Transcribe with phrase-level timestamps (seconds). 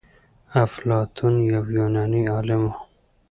[0.63, 2.73] افلاطون يو يوناني عالم و.